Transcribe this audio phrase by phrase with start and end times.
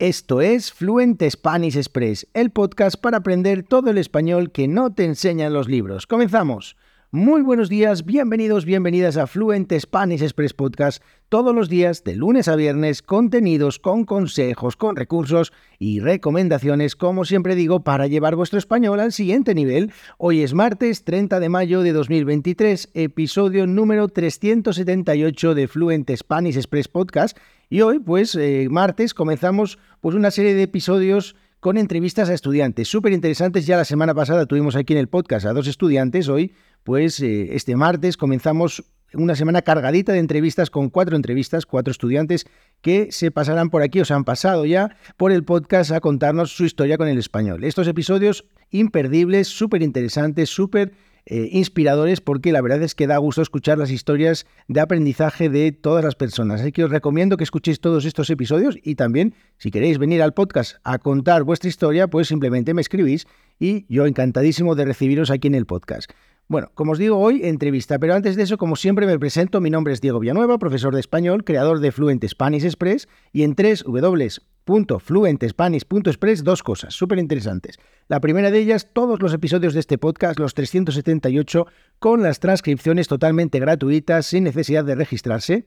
[0.00, 5.04] Esto es Fluent Spanish Express, el podcast para aprender todo el español que no te
[5.04, 6.08] enseñan los libros.
[6.08, 6.76] Comenzamos.
[7.14, 11.00] Muy buenos días, bienvenidos, bienvenidas a Fluent Spanish Express Podcast.
[11.28, 17.24] Todos los días, de lunes a viernes, contenidos con consejos, con recursos y recomendaciones, como
[17.24, 19.92] siempre digo, para llevar vuestro español al siguiente nivel.
[20.18, 26.88] Hoy es martes 30 de mayo de 2023, episodio número 378 de Fluent Spanish Express
[26.88, 27.38] Podcast.
[27.70, 32.88] Y hoy, pues, eh, martes, comenzamos pues, una serie de episodios con entrevistas a estudiantes
[32.88, 33.64] súper interesantes.
[33.66, 36.28] Ya la semana pasada tuvimos aquí en el podcast a dos estudiantes.
[36.28, 36.52] Hoy
[36.84, 38.84] pues eh, este martes comenzamos
[39.14, 42.46] una semana cargadita de entrevistas con cuatro entrevistas, cuatro estudiantes
[42.80, 46.52] que se pasarán por aquí o se han pasado ya por el podcast a contarnos
[46.52, 47.64] su historia con el español.
[47.64, 50.92] Estos episodios imperdibles, súper interesantes, súper
[51.26, 55.72] eh, inspiradores porque la verdad es que da gusto escuchar las historias de aprendizaje de
[55.72, 56.60] todas las personas.
[56.60, 60.34] Así que os recomiendo que escuchéis todos estos episodios y también si queréis venir al
[60.34, 63.26] podcast a contar vuestra historia, pues simplemente me escribís
[63.58, 66.10] y yo encantadísimo de recibiros aquí en el podcast.
[66.46, 69.62] Bueno, como os digo hoy, entrevista, pero antes de eso, como siempre, me presento.
[69.62, 73.54] Mi nombre es Diego Villanueva, profesor de español, creador de Fluent Spanish Express y en
[73.54, 77.78] 3 www.fluentespanish.express dos cosas súper interesantes.
[78.08, 81.66] La primera de ellas, todos los episodios de este podcast, los 378,
[81.98, 85.66] con las transcripciones totalmente gratuitas, sin necesidad de registrarse.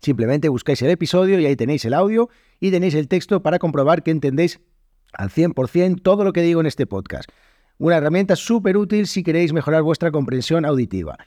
[0.00, 4.02] Simplemente buscáis el episodio y ahí tenéis el audio y tenéis el texto para comprobar
[4.02, 4.60] que entendéis
[5.12, 7.30] al 100% todo lo que digo en este podcast.
[7.78, 11.18] Una herramienta súper útil si queréis mejorar vuestra comprensión auditiva.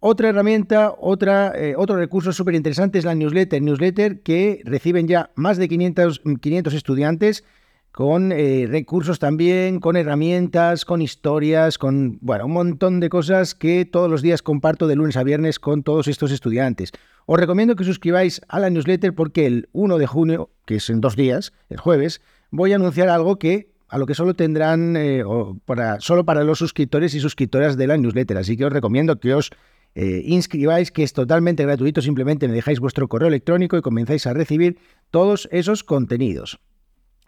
[0.00, 3.62] Otra herramienta, otra, eh, otro recurso súper interesante es la newsletter.
[3.62, 7.44] Newsletter que reciben ya más de 500, 500 estudiantes
[7.90, 13.84] con eh, recursos también, con herramientas, con historias, con bueno, un montón de cosas que
[13.84, 16.90] todos los días comparto de lunes a viernes con todos estos estudiantes.
[17.24, 21.00] Os recomiendo que suscribáis a la newsletter porque el 1 de junio, que es en
[21.00, 25.22] dos días, el jueves, voy a anunciar algo que a lo que solo tendrán eh,
[25.66, 28.36] para, solo para los suscriptores y suscriptoras de la newsletter.
[28.36, 29.52] Así que os recomiendo que os
[29.94, 32.02] eh, inscribáis, que es totalmente gratuito.
[32.02, 34.78] Simplemente me dejáis vuestro correo electrónico y comenzáis a recibir
[35.12, 36.58] todos esos contenidos.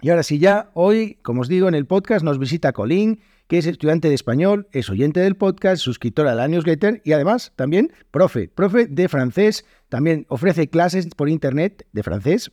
[0.00, 3.59] Y ahora sí, ya hoy, como os digo, en el podcast nos visita Colín, que
[3.59, 7.93] es estudiante de español, es oyente del podcast, suscriptora a la newsletter y además también
[8.10, 9.65] profe, profe de francés.
[9.88, 12.50] También ofrece clases por internet de francés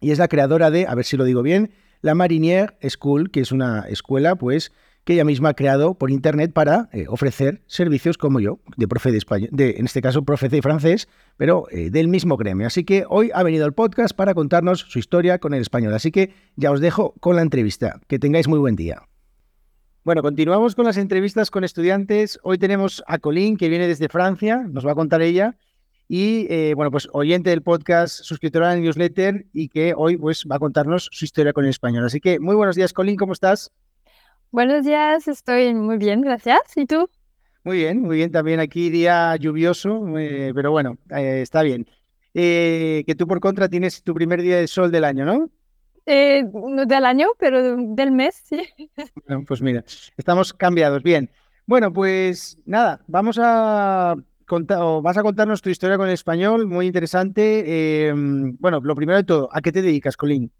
[0.00, 1.70] y es la creadora de, a ver si lo digo bien,
[2.04, 4.72] la Marinière School, que es una escuela, pues,
[5.04, 9.10] que ella misma ha creado por internet para eh, ofrecer servicios como yo, de profe
[9.10, 12.66] de español, de, en este caso profe de francés, pero eh, del mismo gremio.
[12.66, 15.94] Así que hoy ha venido al podcast para contarnos su historia con el español.
[15.94, 17.98] Así que ya os dejo con la entrevista.
[18.06, 19.00] Que tengáis muy buen día.
[20.04, 22.38] Bueno, continuamos con las entrevistas con estudiantes.
[22.42, 25.56] Hoy tenemos a Colín, que viene desde Francia, nos va a contar ella
[26.08, 30.56] y eh, bueno, pues oyente del podcast, suscriptora la newsletter y que hoy pues va
[30.56, 32.04] a contarnos su historia con el español.
[32.04, 33.72] Así que muy buenos días, Colin, ¿cómo estás?
[34.50, 36.60] Buenos días, estoy muy bien, gracias.
[36.76, 37.08] ¿Y tú?
[37.64, 41.86] Muy bien, muy bien también aquí día lluvioso, eh, pero bueno, eh, está bien.
[42.34, 45.50] que tú por contra tienes tu primer día de sol del año, ¿no?
[46.06, 48.62] no del año, pero del mes, sí.
[49.26, 49.82] Bueno, pues mira,
[50.18, 51.30] estamos cambiados, bien.
[51.66, 54.14] Bueno, pues nada, vamos a
[55.02, 58.08] vas a contarnos tu historia con el español, muy interesante.
[58.08, 60.50] Em, bueno, lo primero de todo, ¿a qué te dedicas, Colín?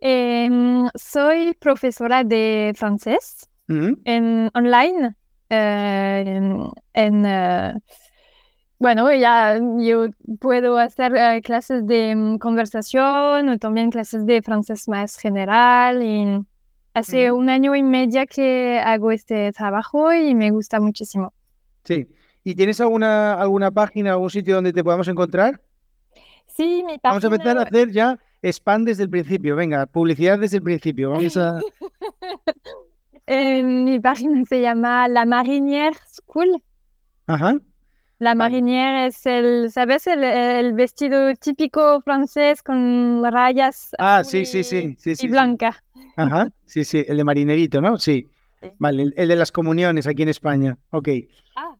[0.00, 3.92] Em, soy profesora de francés mm.
[4.04, 5.14] en online.
[5.48, 6.40] Eh,
[6.94, 7.74] en, eh,
[8.78, 10.06] bueno, ya yo
[10.40, 16.02] puedo hacer eh, clases de mm, conversación o también clases de francés más general.
[16.02, 16.44] Y
[16.94, 17.36] hace mm.
[17.36, 21.32] un año y medio que hago este trabajo y me gusta muchísimo.
[21.84, 22.08] Sí.
[22.44, 25.60] ¿Y tienes alguna, alguna página, algún sitio donde te podamos encontrar?
[26.46, 27.00] Sí, mi página.
[27.04, 29.56] Vamos a empezar a hacer ya spam desde el principio.
[29.56, 31.10] Venga, publicidad desde el principio.
[31.12, 31.60] Vamos a.
[33.26, 36.62] Eh, mi página se llama La Marinière School.
[37.26, 37.54] Ajá.
[38.22, 40.06] La marinière es el, ¿sabes?
[40.06, 45.82] El, vestido típico francés con rayas ah, sí, sí, sí, sí, y blanca.
[46.16, 47.98] Ajá, sí, sí, el de marinerito, ¿no?
[47.98, 48.28] Sí.
[48.78, 50.78] Vale, el, de las comuniones aquí en España.
[50.90, 51.08] Ok.
[51.56, 51.74] Ah.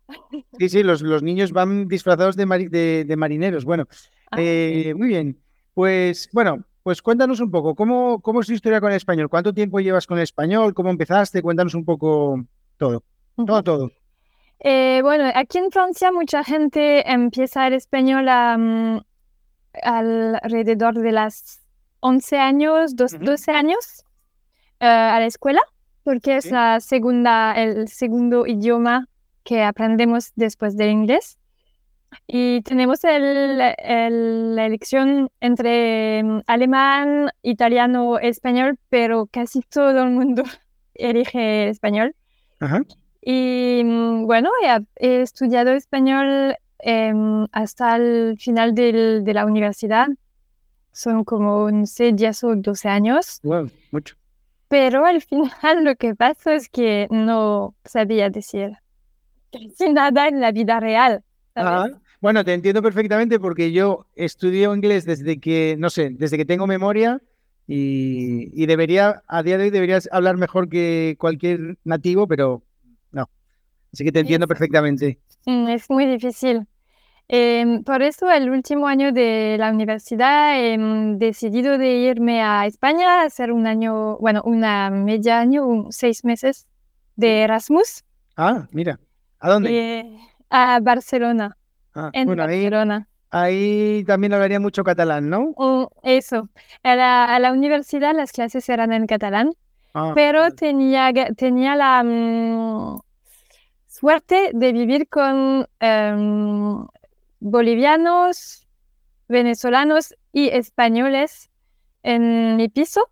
[0.58, 3.64] Sí, sí, los, los niños van disfrazados de, de, marineros.
[3.64, 3.86] Bueno,
[4.30, 5.40] ah, eh, muy bien.
[5.74, 9.28] Pues bueno, pues cuéntanos un poco, ¿cómo, ¿cómo es tu historia con el español?
[9.28, 10.74] ¿Cuánto tiempo llevas con el español?
[10.74, 11.42] ¿Cómo empezaste?
[11.42, 12.44] Cuéntanos un poco
[12.76, 13.04] todo.
[13.36, 13.90] Todo, todo.
[14.60, 18.28] Eh, bueno, aquí en Francia mucha gente empieza el español
[19.82, 21.62] alrededor de las
[22.00, 24.04] 11 años, 12 años
[24.80, 25.62] eh, a la escuela
[26.04, 29.08] porque es la segunda, el segundo idioma
[29.44, 31.38] que aprendemos después del inglés.
[32.26, 40.42] Y tenemos el, la elección entre mm, alemán, italiano, español, pero casi todo el mundo
[40.94, 42.14] elige español.
[43.20, 44.50] Y mm, bueno,
[44.96, 50.08] he, estudiado español em, hasta el final del, de la universidad.
[50.92, 53.40] Son como, no sé, 10 o 12 años.
[53.42, 54.16] Wow, mucho.
[54.72, 55.50] Pero al final
[55.84, 58.78] lo que pasó es que no sabía decir
[59.52, 61.22] casi nada en la vida real.
[62.22, 66.66] Bueno, te entiendo perfectamente porque yo estudio inglés desde que, no sé, desde que tengo
[66.66, 67.20] memoria
[67.66, 72.62] y, debería, a día de hoy deberías hablar mejor que cualquier nativo, pero
[73.10, 73.28] no.
[73.92, 75.18] Así que te entiendo perfectamente.
[75.44, 76.66] Mm, es muy difícil.
[77.28, 80.76] Em, por eso el último año de la universidad he
[81.16, 86.66] decidido de irme a España a hacer un año, bueno, una media año, seis meses
[87.16, 88.04] de Erasmus.
[88.36, 88.98] Ah, mira.
[89.38, 89.98] ¿A dónde?
[89.98, 90.18] Eh,
[90.50, 91.56] a Barcelona.
[91.94, 93.08] Ah, en Barcelona.
[93.30, 95.54] Ahí, también hablaría mucho catalán, ¿no?
[95.56, 96.50] Mm, eso.
[96.82, 96.94] A
[97.38, 99.52] la, universidad las clases eran en catalán,
[99.94, 103.00] ah, pero tenía, tenía la mm,
[103.86, 106.86] suerte de vivir con em,
[107.42, 108.66] bolivianos,
[109.28, 111.50] venezolanos y españoles
[112.04, 113.10] en mi piso,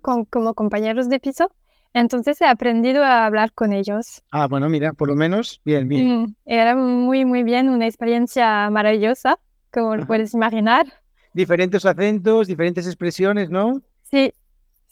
[0.00, 1.50] Con, como compañeros de piso.
[1.92, 4.22] Entonces he aprendido a hablar con ellos.
[4.30, 6.22] Ah, bueno, mira, por lo menos, bien, bien.
[6.22, 9.40] Mm, era muy, muy bien, una experiencia maravillosa,
[9.72, 10.86] como puedes imaginar.
[11.34, 13.82] Diferentes acentos, diferentes expresiones, ¿no?
[14.02, 14.32] Sí,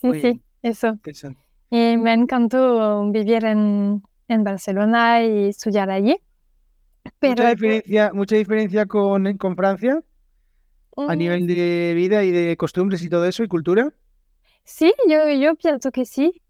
[0.00, 0.98] sí, sí, eso.
[1.70, 6.20] Y me encantó vivir en, en Barcelona y estudiar allí.
[7.20, 10.02] ¿Mucha diferencia, mucha diferencia con, con Francia?
[10.96, 13.92] A nivel de vida y de costumbres y todo eso, y cultura.
[14.64, 16.42] Sí, yo, yo pienso que sí.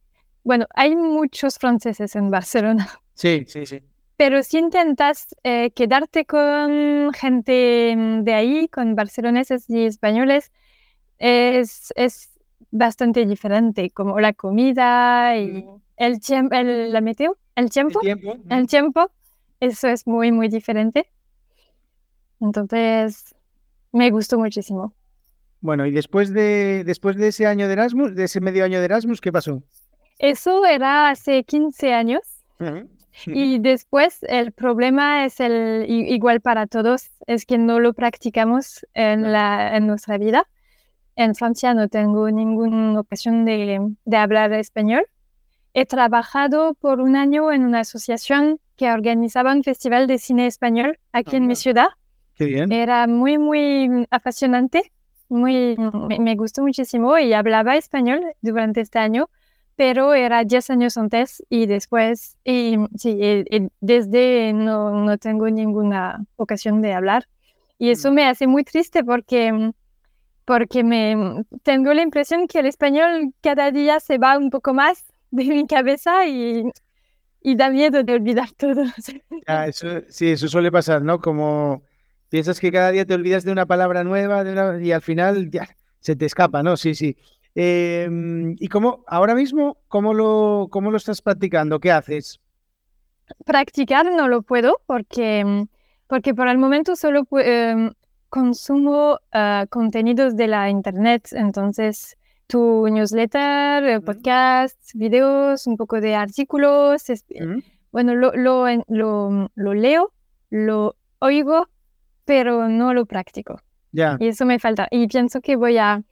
[0.43, 2.89] Bueno, hay muchos franceses en Barcelona.
[3.19, 3.83] Sí, sí, sí.
[4.17, 10.53] Pero si intentas eh, quedarte con gente mm, de ahí, con barceloneses y españoles,
[11.19, 12.31] es, es
[12.71, 15.65] bastante diferente, como la comida y
[15.97, 19.11] el tiempo, la meteo, el tiempo, el tiempo, el tiempo,
[19.61, 21.11] eso es muy, muy diferente.
[22.41, 23.35] Entonces,
[23.93, 24.95] me gustó muchísimo.
[25.61, 28.85] Bueno, y después de, después de ese año de Erasmus, de ese medio año de
[28.85, 29.63] Erasmus, ¿qué pasó?
[30.19, 32.23] Eso era hace 15 años.
[33.27, 39.33] Y después el problema es el igual para todos, es que no lo practicamos en,
[39.33, 40.49] la, en nuestra vida.
[41.17, 45.05] En Francia no tengo ninguna ocasión de, de hablar español.
[45.75, 50.99] He trabajado por un año en una asociación que organizaba un festival de cine español
[51.13, 51.89] aquí en mi ciudad.
[52.35, 52.73] Qué bien.
[52.73, 54.93] Era muy, muy apasionante.
[55.29, 59.29] Muy, me, me, gustó muchísimo y hablaba español durante este año
[59.79, 63.17] pero era 10 años antes y después, y sí,
[63.81, 67.29] desde no, no tengo ninguna ocasión de hablar.
[67.79, 68.15] Y eso mm.
[68.15, 69.71] me hace muy triste porque,
[70.45, 75.08] porque me, tengo la impresión que el español cada día se va un poco más
[75.31, 76.65] de mi cabeza y,
[77.41, 78.85] y da miedo de olvidar todo.
[79.67, 81.21] eso, sí, eso suele pasar, ¿no?
[81.21, 81.83] Como
[82.29, 84.45] piensas que cada día te olvidas de una palabra nueva
[84.81, 85.69] y al final ya
[86.01, 86.77] se te escapa, ¿no?
[86.77, 87.17] Sí, sí.
[87.55, 91.81] Em, ¿Y cómo, ahora mismo, cómo lo, cómo lo estás practicando?
[91.81, 92.41] ¿Qué haces?
[93.45, 95.67] Practicar no lo puedo porque,
[96.07, 97.93] porque por el momento solo em,
[98.29, 102.18] consumo ah, contenidos de la internet, entonces
[102.49, 107.05] tu newsletter, eh, podcasts, videos, un poco de artículos.
[107.93, 110.13] Bueno, lo, lo, lo, lo, leo,
[110.51, 111.69] lo oigo,
[112.25, 113.61] pero no lo practico.
[113.93, 114.17] Ya.
[114.19, 114.89] Y eso me falta.
[114.91, 116.03] Y pienso que voy a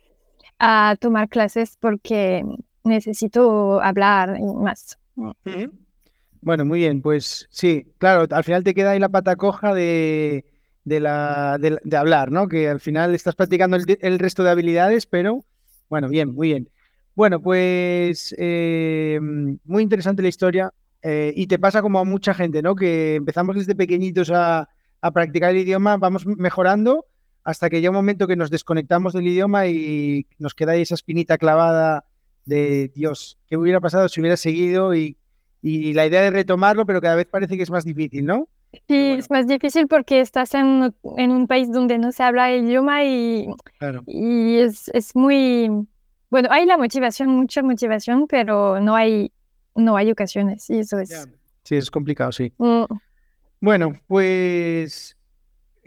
[0.58, 2.44] a tomar clases porque
[2.84, 4.98] necesito hablar más.
[6.40, 10.44] Bueno, muy bien, pues sí, claro, al final te queda ahí la pata coja de,
[10.84, 12.48] de, la, de, hablar, ¿no?
[12.48, 15.44] Que al final estás practicando el, resto de habilidades, pero
[15.88, 16.68] bueno, bien, muy bien.
[17.14, 19.18] Bueno, pues eh,
[19.64, 22.74] muy interesante la historia eh, y te pasa como a mucha gente, ¿no?
[22.74, 24.68] Que empezamos desde pequeñitos a,
[25.14, 27.06] practicar el idioma, vamos mejorando
[27.44, 30.96] hasta que llega un momento que nos desconectamos del idioma y nos queda ahí esa
[30.96, 32.04] espinita clavada
[32.44, 34.94] de Dios, ¿qué hubiera pasado si hubiera seguido?
[34.94, 35.16] Y,
[35.62, 38.48] la idea de retomarlo, pero cada vez parece que es más difícil, ¿no?
[38.88, 43.04] Sí, es más difícil porque estás en, un país donde no se habla el idioma
[43.04, 43.48] y,
[44.06, 45.70] y es, muy...
[46.30, 49.32] Bueno, hay la motivación, mucha motivación, pero no hay,
[49.74, 51.28] no hay ocasiones y eso es...
[51.64, 52.52] Sí, es complicado, sí.
[52.58, 52.84] Mm.
[53.60, 55.16] Bueno, pues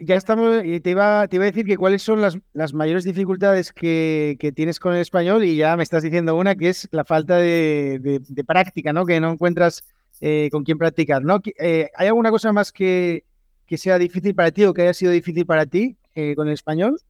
[0.00, 3.04] ya estamos, y te iba, te iba a decir que cuáles son las, las mayores
[3.04, 6.88] dificultades que, que, tienes con el español y ya me estás diciendo una que es
[6.90, 9.04] la falta de, de, práctica, ¿no?
[9.04, 9.84] Que no encuentras
[10.20, 11.40] eh, con quién practicar, ¿no?
[11.58, 13.24] Eh, ¿Hay alguna cosa más que,
[13.66, 16.54] que sea difícil para ti o que haya sido difícil para ti eh, con el
[16.54, 17.00] español?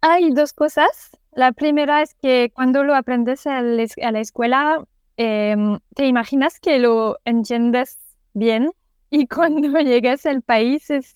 [0.00, 1.10] Hay dos cosas.
[1.32, 4.84] La primera es que cuando lo aprendes a la escuela,
[5.16, 7.98] em, te imaginas que lo entiendes
[8.34, 8.72] bien
[9.10, 11.14] y cuando llegas al país es,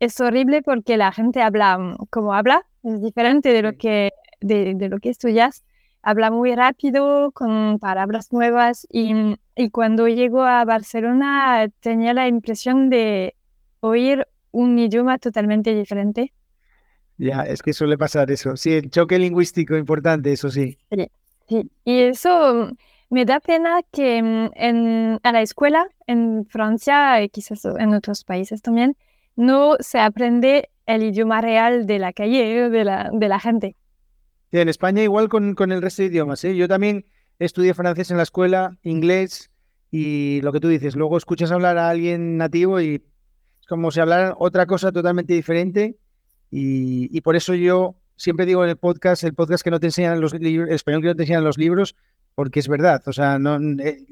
[0.00, 4.88] es horrible porque la gente habla como habla, es diferente de lo que, de, de
[4.88, 5.62] lo que estudias.
[6.02, 12.90] Habla muy rápido, con palabras nuevas y, y cuando llego a Barcelona tenía la impresión
[12.90, 13.36] de
[13.80, 16.32] oír un idioma totalmente diferente.
[17.18, 18.56] Ya, es que suele pasar eso.
[18.56, 20.78] Sí, el choque lingüístico importante, eso sí.
[21.48, 22.70] Sí, Y eso
[23.10, 28.24] me da pena que mm, en, a la escuela, en Francia y quizás en otros
[28.24, 28.96] países también,
[29.36, 33.76] no se aprende el idioma real de la calle, de la, de la gente.
[34.52, 36.44] En España igual con, con el resto de idiomas.
[36.44, 36.54] ¿eh?
[36.54, 37.06] Yo también
[37.38, 39.50] estudié francés en la escuela, inglés
[39.90, 43.02] y lo que tú dices, luego escuchas hablar a alguien nativo y
[43.60, 45.96] es como si hablaran otra cosa totalmente diferente
[46.54, 50.20] y, por eso yo siempre digo en el podcast, el podcast que no te enseñan
[50.20, 51.96] los libros, el español que no te enseñan los libros,
[52.34, 53.02] porque es verdad.
[53.06, 54.04] O sea, no, eh,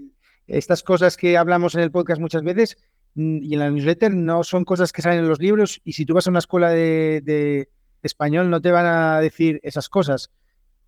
[0.47, 2.79] estas cosas que hablamos en el podcast muchas veces
[3.15, 6.07] mm, y en la newsletter no son cosas que salen en los libros y si
[6.07, 7.69] tú vas a una escuela de,
[8.03, 10.31] español no te van a decir esas cosas.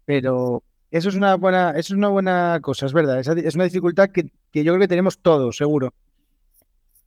[0.04, 3.20] Pero eso es una buena, eso es una buena cosa, es verdad.
[3.20, 5.94] Es, una dificultad que, que, yo creo que tenemos todos, seguro.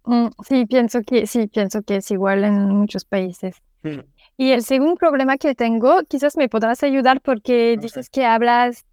[0.06, 3.58] Mm, sí, pienso que sí, pienso que es igual en muchos países.
[3.84, 4.00] Hmm.
[4.38, 8.86] Y el segundo problema que tengo, quizás me podrás ayudar porque dices que hablas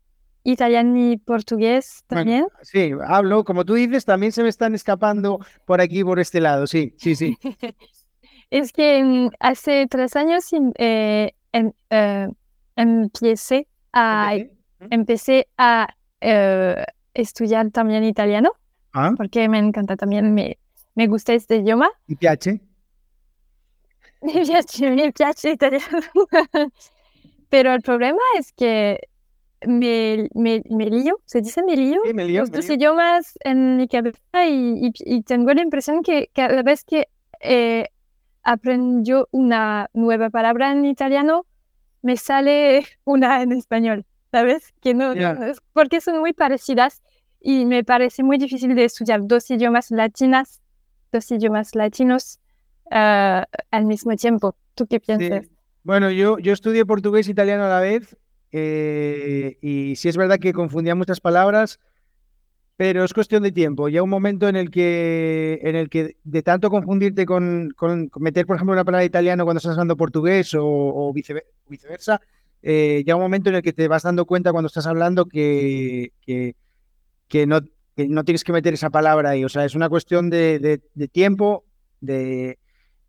[0.44, 2.46] italiano y portugués también.
[2.62, 6.66] sí, hablo, como tú dices, también se me están escapando por aquí, por este lado,
[6.66, 7.38] sí, sí, sí.
[8.52, 10.44] es que hace tres años
[10.78, 12.28] eh, eh,
[12.76, 14.34] empecé a,
[14.90, 15.88] empecé a
[16.20, 18.52] eh, estudiar también italiano,
[18.92, 19.12] ah.
[19.16, 20.58] porque me encanta también, me,
[20.94, 21.90] me gusta este idioma.
[22.06, 22.60] ¿Y piace?
[24.20, 25.98] Mi piace, mi piace italiano.
[27.48, 29.00] Pero el problema es que
[29.66, 32.00] me, me, me lío, ¿se dice me lío?
[32.04, 36.30] Sí, me lío Los dos idiomas en mi cabeza y, y, tengo la impresión que
[36.34, 37.08] cada vez que
[37.40, 37.88] eh,
[38.42, 41.46] aprendo una nueva palabra en italiano,
[42.02, 44.72] me sale una en español, ¿sabes?
[44.80, 45.14] Que no,
[45.72, 47.02] porque son muy parecidas
[47.40, 50.60] y me parece muy difícil de estudiar dos idiomas latinas,
[51.10, 52.38] dos idiomas latinos
[52.94, 54.54] Ah, al mismo tiempo.
[54.74, 55.46] ¿Tú qué piensas?
[55.82, 58.16] Bueno, yo, yo estudié portugués e italiano a la vez
[58.52, 61.80] eh, y sí es verdad que confundía muchas palabras,
[62.76, 63.88] pero es cuestión de tiempo.
[63.88, 68.46] Ya un momento en el que, en el que de tanto confundirte con, con, meter,
[68.46, 72.20] por ejemplo, una palabra italiano cuando estás hablando portugués o, viceversa,
[72.62, 76.12] eh, ya un momento en el que te vas dando cuenta cuando estás hablando que,
[76.20, 76.56] que,
[77.28, 77.60] que no,
[77.96, 79.44] no tienes que meter esa palabra ahí.
[79.44, 81.64] O sea, es una cuestión de, de tiempo,
[82.00, 82.58] de,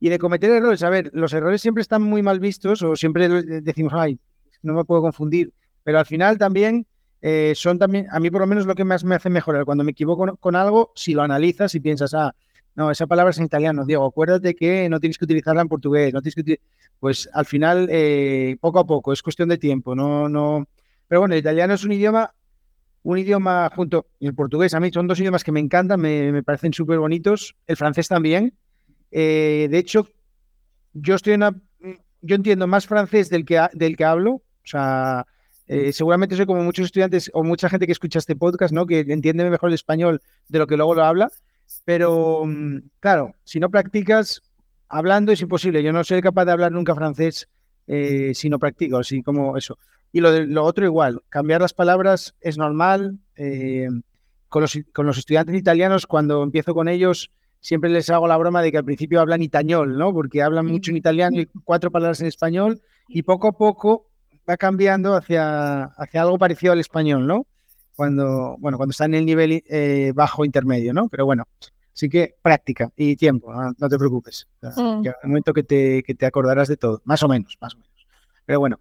[0.04, 0.84] y de cometer errores.
[0.84, 3.30] A ver, los errores siempre están muy mal vistos o siempre
[3.62, 4.20] decimos, ay,
[4.62, 6.86] no me puedo confundir, pero al final también
[7.26, 9.86] eh, son también, a mí por lo menos lo que más me hace mejorar, cuando
[9.86, 12.36] me equivoco con, algo, si lo analizas y piensas, ah,
[12.76, 16.14] no, esa palabra es en italiano, Diego, acuérdate que no tienes que utilizarla en portugués,
[16.14, 16.60] no tienes que
[17.00, 20.68] pues al final, eh, poco a poco, es cuestión de tiempo, no, no,
[21.08, 22.34] pero bueno, el italiano es un idioma,
[23.04, 26.44] un idioma junto, el portugués, a mí son dos idiomas que me encantan, me, me
[26.44, 28.54] parecen súper bonitos, el francés también,
[29.16, 30.08] eh, de hecho,
[30.94, 31.62] yo estoy en
[32.24, 34.32] yo entiendo más francés del que, del que hablo.
[34.32, 35.28] O sea,
[35.68, 38.86] eh, seguramente soy como muchos estudiantes o mucha gente que escucha este podcast, ¿no?
[38.86, 41.32] Que entiende mejor el español de lo que luego lo habla.
[41.86, 44.42] Pero, mm, claro, si no practicas,
[44.90, 45.84] hablando es imposible.
[45.84, 47.48] Yo no soy capaz de hablar nunca francés
[47.88, 49.78] eh, si no practico, así como eso.
[50.12, 53.20] Y lo, de, lo otro igual, cambiar las palabras es normal.
[54.50, 57.32] con, los, con los estudiantes italianos, cuando empiezo con ellos,
[57.64, 60.14] siempre les hago la broma de que al principio hablan itañol, ¿no?
[60.14, 64.06] Porque hablan mucho en italiano y cuatro palabras en español y poco a poco
[64.50, 67.48] va cambiando hacia, hacia algo parecido al español, ¿no?
[67.96, 71.08] Cuando, bueno, cuando está en el nivel eh, bajo intermedio, ¿no?
[71.10, 71.46] Pero bueno,
[71.94, 74.48] sí que práctica y tiempo, no, te preocupes.
[74.62, 75.04] O mm.
[75.24, 78.08] momento que te, que te acordarás de todo, más o menos, más o menos.
[78.46, 78.80] Pero bueno,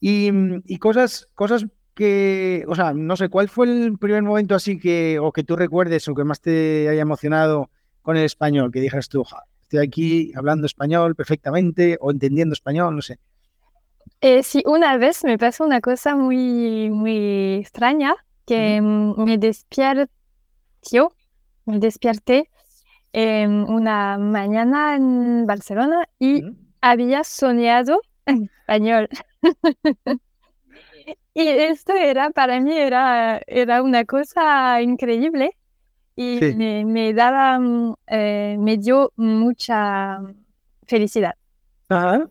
[0.00, 0.30] y,
[0.66, 5.18] y cosas, cosas que, o sea, no sé, ¿cuál fue el primer momento así que,
[5.18, 9.08] o que tú recuerdes o que más te haya emocionado con el español, que dijeras
[9.08, 9.24] tú,
[9.62, 13.18] estoy aquí hablando español perfectamente o entendiendo español, no sé.
[14.20, 18.14] Eh, sí, una vez me pasó una cosa muy, muy extraña,
[18.46, 20.12] que me despierto,
[21.64, 22.50] me desperté
[23.14, 26.42] una mañana en Barcelona y
[26.80, 29.08] había soñado en español.
[31.34, 35.56] y esto era, para mí, era, era una cosa increíble
[36.14, 36.40] y
[36.84, 40.18] me, daba, mm, eh, me dio mucha
[40.86, 41.34] felicidad.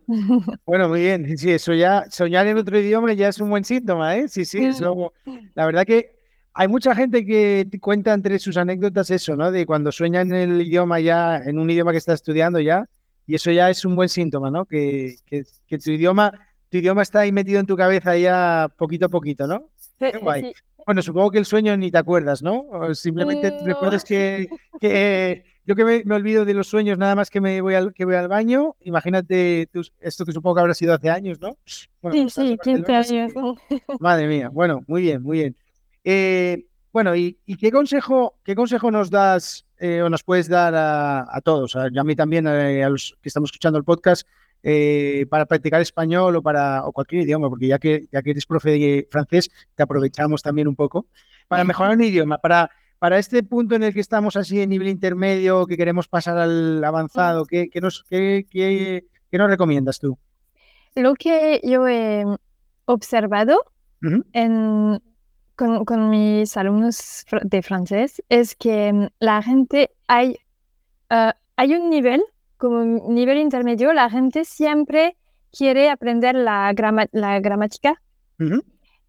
[0.65, 1.37] Bueno, muy bien.
[1.37, 4.27] Sí, eso ya, soñar en otro idioma ya es un buen síntoma, ¿eh?
[4.27, 5.13] Sí, sí, eso,
[5.53, 6.19] la verdad que
[6.53, 9.51] hay mucha gente que cuenta entre sus anécdotas eso, ¿no?
[9.51, 12.85] De cuando sueña en el idioma ya, en un idioma que está estudiando ya,
[13.25, 14.65] y eso ya es un buen síntoma, ¿no?
[14.65, 16.33] Que, que, tu idioma,
[16.69, 19.69] tu idioma está ahí metido en tu cabeza ya poquito a poquito, ¿no?
[19.99, 20.53] Qué guay.
[20.85, 22.61] Bueno, supongo que el sueño ni te acuerdas, ¿no?
[22.71, 27.39] O simplemente recuerdas que, que yo que me, olvido de los sueños nada más que
[27.39, 29.69] me voy al, que voy al baño, imagínate
[29.99, 31.55] esto que supongo que habrá sido hace años, ¿no?
[31.65, 33.33] sí, sí, 15 años.
[33.99, 35.55] Madre mía, bueno, muy bien, muy bien.
[36.03, 41.41] Eh, bueno, ¿y, qué consejo qué consejo nos das eh, o nos puedes dar a,
[41.43, 44.27] todos, a, a, mí también, eh, a, los que estamos escuchando el podcast,
[45.29, 47.49] para practicar español o para o cualquier idioma?
[47.49, 51.07] Porque ya que, ya que eres profe de francés, te aprovechamos también un poco.
[51.47, 54.87] Para mejorar un idioma, para, para este punto en el que estamos así en nivel
[54.87, 59.03] intermedio, que queremos pasar al avanzado, ¿qué, nos, qué, qué,
[59.37, 60.17] nos recomiendas tú?
[60.95, 62.25] Lo que yo he
[62.85, 63.63] observado
[64.33, 64.99] en
[65.85, 70.37] con, mis alumnos de francés es que mm, la gente, hay,
[71.09, 72.23] ah, hay un nivel,
[72.61, 75.17] como nivel intermedio, la gente siempre
[75.51, 76.71] quiere aprender la,
[77.11, 77.99] la gramática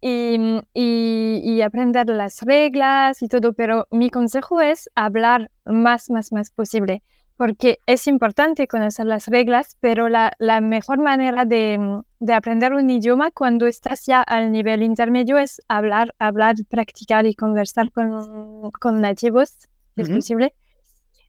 [0.01, 6.49] y, y, aprender las reglas y todo, pero mi consejo es hablar más, más, más
[6.49, 7.03] posible
[7.37, 12.89] porque es importante conocer las reglas, pero la, la mejor manera de, de, aprender un
[12.89, 19.01] idioma cuando estás ya al nivel intermedio es hablar, hablar, practicar y conversar con, con
[19.01, 19.57] nativos,
[19.95, 20.53] es posible.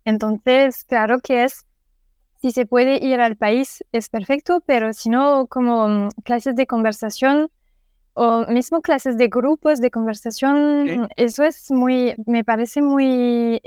[0.04, 1.64] Entonces, claro que es,
[2.44, 6.66] si se puede ir al país, es perfecto, pero si no, como mm, clases de
[6.66, 7.50] conversación
[8.12, 13.62] o mismo clases de grupos de conversación, eso es muy, me parece muy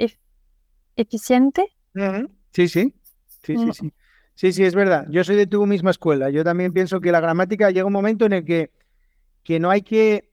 [0.95, 1.73] eficiente
[2.51, 2.93] Sí, sí.
[3.41, 3.93] Sí, sí, sí.
[4.35, 5.07] Sí, sí, es verdad.
[5.09, 6.29] Yo soy de tu misma escuela.
[6.29, 8.69] Yo también pienso que la gramática llega un momento en el que,
[9.43, 10.29] que no hay que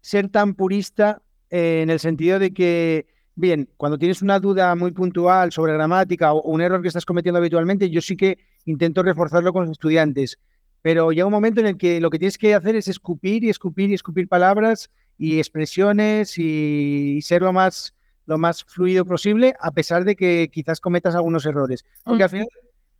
[0.00, 3.08] ser tan purista eh, en el sentido de que,
[3.38, 7.38] bien, cuando tienes una duda muy puntual sobre gramática o, un error que estás cometiendo
[7.38, 10.38] habitualmente, yo sí que intento reforzarlo con los estudiantes.
[10.82, 13.48] Pero llega un momento en el que lo que tienes que hacer es escupir y
[13.48, 17.94] escupir y escupir palabras y expresiones y ser lo más
[18.26, 21.86] lo más fluido posible, a pesar de que quizás cometas algunos errores.
[22.04, 22.48] Porque al final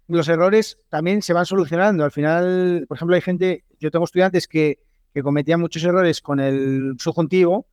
[0.06, 2.02] los errores también se van solucionando.
[2.02, 4.78] Al final, por ejemplo, hay gente, yo tengo estudiantes que,
[5.12, 7.66] que cometían muchos errores con el subjuntivo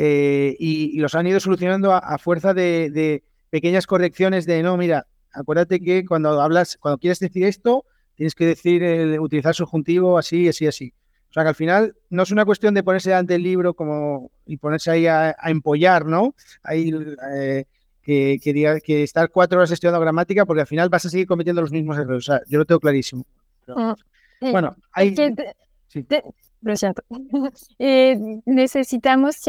[0.00, 5.80] eh, y, los han ido solucionando a, fuerza de, pequeñas correcciones de, no, mira, acuérdate
[5.80, 7.84] que cuando hablas, cuando quieres decir esto,
[8.14, 10.94] tienes que decir, el, utilizar subjuntivo así, así, así.
[11.30, 14.30] O sea que al final no es una cuestión de ponerse delante del libro como
[14.46, 16.32] y ponerse ahí a, empollar, ¿no?
[16.62, 16.94] Ahí
[17.34, 17.64] eh,
[18.00, 21.60] que, que, que, estar cuatro horas estudiando gramática porque al final vas a seguir cometiendo
[21.60, 22.28] los mismos errores.
[22.28, 23.26] O sea, yo lo tengo clarísimo.
[23.66, 25.16] Mm, bueno, hay...
[25.88, 26.06] sí.
[26.62, 27.02] Lo siento.
[27.78, 29.40] Eh, necesitamos,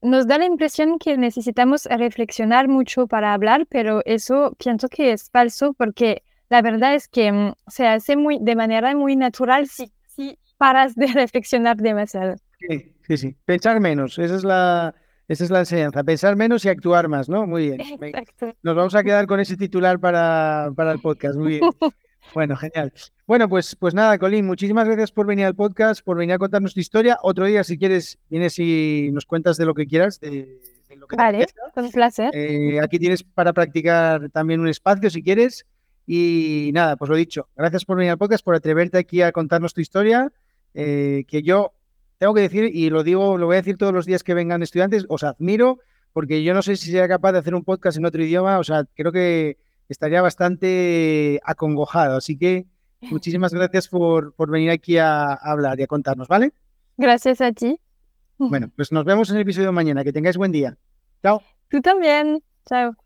[0.00, 5.30] nos da la impresión que necesitamos reflexionar mucho para hablar, pero eso pienso que es
[5.30, 9.90] falso porque la verdad es que mm, se hace muy, de manera muy natural si,
[10.06, 12.36] si paras de reflexionar demasiado.
[12.58, 13.36] Sí, sí, sí.
[13.44, 14.94] Pensar menos, esa es la,
[15.28, 16.04] esa es la enseñanza.
[16.04, 17.46] Pensar menos y actuar más, ¿no?
[17.46, 17.80] Muy bien.
[17.80, 18.54] Exacto.
[18.62, 21.36] Nos vamos a quedar con ese titular para, para el podcast.
[21.36, 21.62] Muy bien.
[22.34, 22.92] Bueno, genial.
[23.26, 26.74] Bueno, pues, pues nada, Colín, muchísimas gracias por venir al podcast, por venir a contarnos
[26.74, 27.18] tu historia.
[27.22, 30.60] Otro día, si quieres, vienes y nos cuentas de lo que quieras, de,
[30.96, 32.30] lo que Vale, con placer.
[32.34, 35.66] Eh, aquí tienes para practicar también un espacio, si quieres.
[36.06, 39.72] Y nada, pues lo dicho, gracias por venir al podcast, por atreverte aquí a contarnos
[39.72, 40.32] tu historia
[40.74, 41.72] eh, que yo
[42.18, 44.62] tengo que decir, y lo digo, lo voy a decir todos los días que vengan
[44.62, 45.80] estudiantes, os admiro,
[46.12, 48.64] porque yo no sé si sería capaz de hacer un podcast en otro idioma, o
[48.64, 49.58] sea, creo que
[49.92, 52.16] estaría bastante acongojado.
[52.16, 52.66] Así que
[53.00, 56.52] muchísimas gracias por, por venir aquí a, hablar y a contarnos, ¿vale?
[56.96, 57.78] Gracias a ti.
[58.38, 60.04] Bueno, pues nos vemos en el episodio de mañana.
[60.04, 60.76] Que tengáis buen día.
[61.22, 61.40] Chao.
[61.68, 62.42] Tú también.
[62.66, 62.96] Chao.